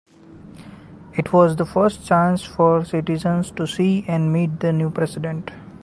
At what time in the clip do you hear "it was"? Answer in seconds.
1.15-1.55